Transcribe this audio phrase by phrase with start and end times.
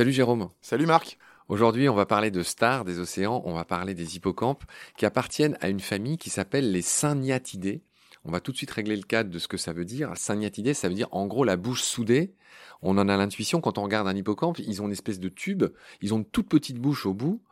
[0.00, 0.48] Salut Jérôme.
[0.62, 1.18] Salut Marc.
[1.48, 4.64] Aujourd'hui, on va parler de stars des océans, on va parler des hippocampes
[4.96, 7.82] qui appartiennent à une famille qui s'appelle les Syniatidés.
[8.24, 10.12] On va tout de suite régler le cadre de ce que ça veut dire.
[10.16, 12.32] Syniatidés, ça veut dire en gros la bouche soudée.
[12.82, 15.64] On en a l'intuition quand on regarde un hippocampe, ils ont une espèce de tube,
[16.00, 17.42] ils ont une toute petite bouche au bout.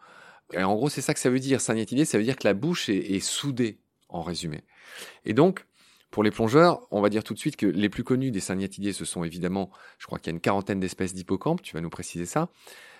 [0.53, 1.61] Et en gros, c'est ça que ça veut dire.
[1.61, 4.63] Syniatidés, ça veut dire que la bouche est, soudée, en résumé.
[5.25, 5.67] Et donc,
[6.11, 8.93] pour les plongeurs, on va dire tout de suite que les plus connus des syniatidés,
[8.93, 11.91] ce sont évidemment, je crois qu'il y a une quarantaine d'espèces d'hippocampes, tu vas nous
[11.91, 12.49] préciser ça.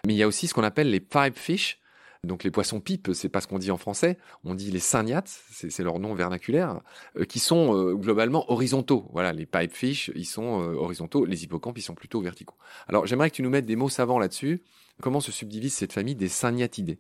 [0.07, 1.81] Mais il y a aussi ce qu'on appelle les pipefish,
[2.25, 5.29] donc les poissons pipes, c'est pas ce qu'on dit en français, on dit les syniates,
[5.51, 6.81] c'est leur nom vernaculaire,
[7.17, 9.09] euh, qui sont euh, globalement horizontaux.
[9.13, 12.57] Voilà, les pipefish, ils sont euh, horizontaux, les hippocampes, ils sont plutôt verticaux.
[12.89, 14.63] Alors j'aimerais que tu nous mettes des mots savants là-dessus.
[15.01, 16.99] Comment se subdivise cette famille des syniatidés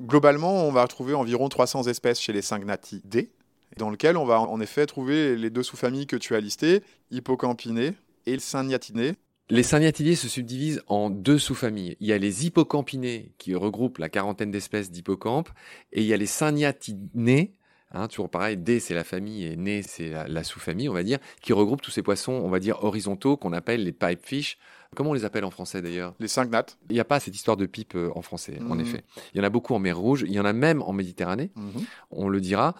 [0.00, 3.30] Globalement, on va trouver environ 300 espèces chez les syniatidés,
[3.76, 7.92] dans lequel on va en effet trouver les deux sous-familles que tu as listées, Hippocampiné
[8.26, 9.14] et Syniatiné.
[9.50, 11.96] Les Syniatidés se subdivisent en deux sous-familles.
[12.00, 15.50] Il y a les Hippocampinées qui regroupent la quarantaine d'espèces d'hippocampes
[15.92, 17.54] et il y a les Syniatinés
[17.92, 21.02] Hein, toujours pareil, D c'est la famille et Né c'est la, la sous-famille, on va
[21.02, 24.58] dire, qui regroupe tous ces poissons, on va dire, horizontaux qu'on appelle les pipefish.
[24.94, 26.14] Comment on les appelle en français d'ailleurs?
[26.20, 26.76] Les cygnates.
[26.88, 28.80] Il n'y a pas cette histoire de pipe euh, en français, en Mhm.
[28.80, 29.04] effet.
[29.34, 31.50] Il y en a beaucoup en mer Rouge, il y en a même en Méditerranée,
[31.56, 31.84] Mhm.
[32.10, 32.74] on le dira.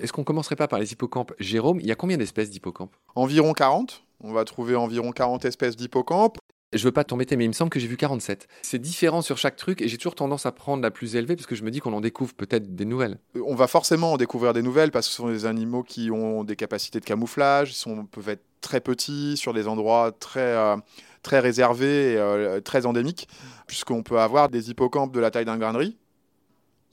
[0.00, 2.94] Est-ce qu'on commencerait pas par les hippocampes Jérôme, il y a combien d'espèces d'hippocampes?
[3.14, 4.02] Environ 40.
[4.22, 6.38] On va trouver environ 40 espèces d'hippocampes.
[6.76, 8.48] Je veux pas t'embêter, mais il me semble que j'ai vu 47.
[8.62, 11.46] C'est différent sur chaque truc et j'ai toujours tendance à prendre la plus élevée parce
[11.46, 13.18] que je me dis qu'on en découvre peut-être des nouvelles.
[13.36, 16.10] Euh, On va forcément en découvrir des nouvelles parce que ce sont des animaux qui
[16.10, 20.40] ont des capacités de camouflage, ils sont, peuvent être très petits sur des endroits très,
[20.40, 20.76] euh,
[21.22, 23.28] très réservés et euh, très endémiques,
[23.66, 25.96] puisqu'on peut avoir des hippocampes de la taille d'un grain de riz,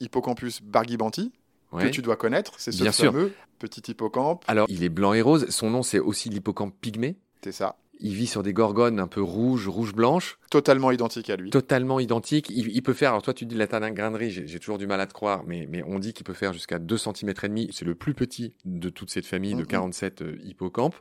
[0.00, 1.32] Hippocampus bargibanti,
[1.72, 1.84] Ouais.
[1.86, 3.12] que tu dois connaître, c'est ce Bien sûr.
[3.12, 5.46] fameux petit hippocampe, Alors, il est blanc et rose.
[5.48, 7.16] Son nom, c'est aussi l'hippocampe pygmée.
[7.42, 11.50] c'est ça, Il vit sur des gorgones un peu rouges, rouge-blanche, totalement identique à lui.
[11.50, 12.50] totalement identiques.
[12.50, 15.06] Il, il peut faire, alors toi tu dis la riz, j'ai toujours du mal à
[15.06, 17.68] te croire, mais, mais on dit qu'il peut faire jusqu'à 2 cm et demi.
[17.72, 19.66] C'est le plus petit de toute cette famille de Mhm.
[19.66, 20.96] 47 euh, hippocampes.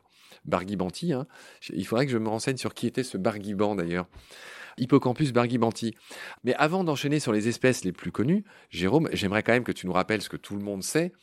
[0.45, 1.25] Bargibanti, hein.
[1.71, 4.07] Il faudrait que je me renseigne sur qui était ce Bargiban d'ailleurs.
[4.77, 5.95] Hippocampus bargibanti.
[6.43, 9.85] Mais avant d'enchaîner sur les espèces les plus connues, Jérôme, j'aimerais quand même que tu
[9.85, 11.13] nous rappelles ce que tout le monde sait.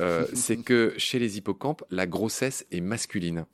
[0.00, 3.44] euh, c'est que chez les hippocampes, la grossesse est masculine.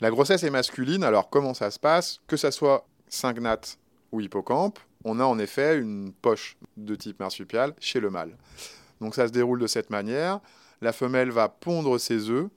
[0.00, 2.20] La grossesse est masculine, alors comment ça se passe?
[2.26, 3.78] Que ça soit syngnate
[4.10, 8.36] ou hippocampe, on a en effet une poche de type marsupial chez le mâle.
[9.00, 10.40] Donc ça se déroule de cette manière.
[10.80, 12.48] La femelle va pondre ses œufs,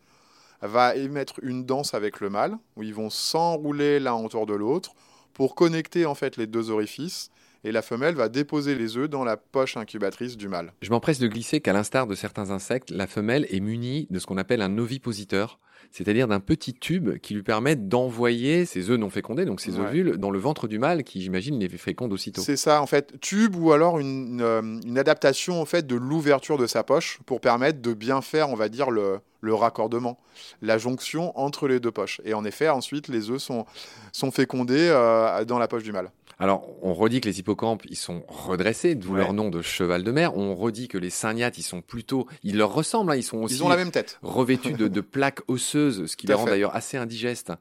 [0.62, 4.94] va émettre une danse avec le mâle, où ils vont s'enrouler l'un autour de l'autre
[5.34, 7.30] pour connecter en fait les deux orifices,
[7.64, 10.72] et la femelle va déposer les œufs dans la poche incubatrice du mâle.
[10.82, 14.28] Je m'empresse de glisser qu'à l'instar de certains insectes, la femelle est munie de ce
[14.28, 15.60] qu'on appelle un ovipositeur,
[15.92, 19.86] c'est-à-dire d'un petit tube qui lui permet d'envoyer ses œufs non fécondés, donc ses Ouais.
[19.88, 22.42] ovules, dans le ventre du mâle qui, j'imagine, les féconde aussitôt.
[22.42, 26.58] C'est ça, en fait, tube ou alors une, euh, une adaptation en fait de l'ouverture
[26.58, 30.18] de sa poche pour permettre de bien faire, on va dire, le, le raccordement,
[30.62, 32.22] la jonction entre les deux poches.
[32.26, 33.66] Et en effet, ensuite, les œufs sont,
[34.12, 36.12] sont fécondés euh, dans la poche du mâle.
[36.38, 39.20] Alors, on redit que les hippocampes, ils sont redressés, d'où Ouais.
[39.20, 40.36] leur nom de cheval de mer.
[40.36, 43.56] On redit que les syniates, ils sont plutôt, ils leur ressemblent, hein, ils sont aussi
[43.56, 44.20] Ils ont la même tête.
[44.22, 47.52] revêtus de, de plaques osseuses, ce qui Tout les rend d'ailleurs assez indigestes,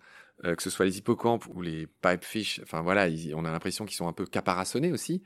[0.44, 2.60] euh, que ce soit les hippocampes ou les pipefish.
[2.64, 5.22] Enfin voilà, ils- on a l'impression qu'ils sont un peu caparaçonnés aussi.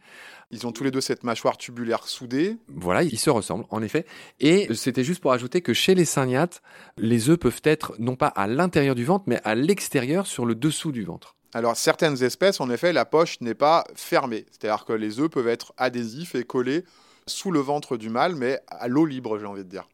[0.50, 2.56] Ils ont tous les deux cette mâchoire tubulaire soudée.
[2.68, 4.04] Voilà, ils se ressemblent, en effet.
[4.40, 6.60] Et c'était juste pour ajouter que chez les syniates,
[6.98, 10.54] les œufs peuvent être non pas à l'intérieur du ventre, mais à l'extérieur, sur le
[10.54, 11.34] dessous du ventre.
[11.54, 14.44] Alors, certaines espèces, en effet, la poche n'est pas fermée.
[14.50, 16.84] C'est-à-dire que les œufs peuvent être adhésifs et collés
[17.26, 19.88] sous le ventre du mâle, mais à l'eau libre, j'ai envie de dire.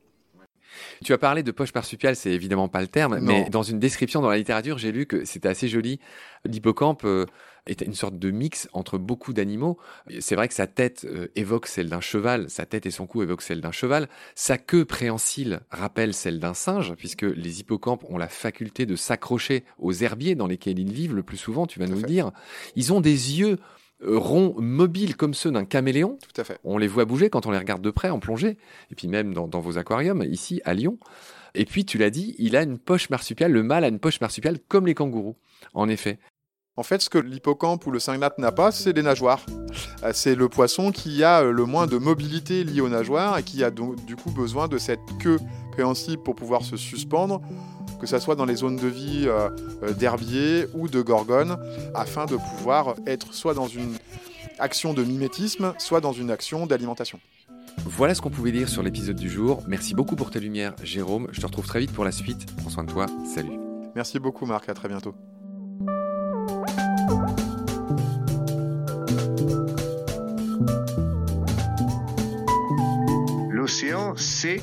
[1.04, 3.26] Tu as parlé de poche marsupiale, c'est évidemment pas le terme, Non.
[3.26, 6.00] mais dans une description dans la littérature, j'ai lu que c'était assez joli.
[6.44, 7.26] L'hippocampe euh,
[7.66, 9.78] était une sorte de mix entre beaucoup d'animaux.
[10.20, 13.22] C'est vrai que sa tête euh, évoque celle d'un cheval, sa tête et son cou
[13.22, 14.08] évoquent celle d'un cheval.
[14.34, 19.64] Sa queue préhensile rappelle celle d'un singe, puisque les hippocampes ont la faculté de s'accrocher
[19.78, 22.30] aux herbiers dans lesquels ils vivent le plus souvent, tu vas Tout nous le dire.
[22.76, 23.58] Ils ont des yeux
[24.06, 26.18] ronds, mobiles comme ceux d'un caméléon.
[26.32, 26.58] Tout à fait.
[26.64, 28.56] On les voit bouger quand on les regarde de près en plongée,
[28.90, 30.98] et puis même dans, dans vos aquariums, ici à Lyon.
[31.54, 34.20] Et puis, tu l'as dit, il a une poche marsupiale, le mâle a une poche
[34.20, 35.36] marsupiale comme les kangourous,
[35.72, 36.18] en effet.
[36.76, 39.46] En fait, ce que l'hippocampe ou le syngnate n'a pas, c'est des nageoires.
[40.02, 43.44] Euh, C'est le poisson qui a euh, le moins de mobilité liée aux nageoires et
[43.44, 45.38] qui a donc du coup besoin de cette queue
[45.70, 47.40] préhensible pour pouvoir se suspendre,
[48.04, 49.48] que ce soit dans les zones de vie euh,
[49.82, 51.56] euh, d'herbier ou de gorgone,
[51.94, 53.94] afin de pouvoir être soit dans une
[54.58, 57.18] action de mimétisme, soit dans une action d'alimentation.
[57.86, 59.62] Voilà ce qu'on pouvait dire sur l'épisode du jour.
[59.66, 61.28] Merci beaucoup pour tes lumières, Jérôme.
[61.32, 62.44] Je te retrouve très vite pour la suite.
[62.58, 63.06] Prends soin de toi.
[63.34, 63.58] Salut.
[63.94, 64.68] Merci beaucoup, Marc.
[64.68, 65.14] À très bientôt.
[73.50, 74.62] L'océan, c'est